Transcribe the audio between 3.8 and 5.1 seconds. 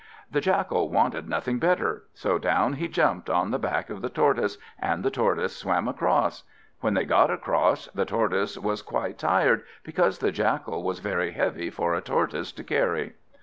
of the Tortoise, and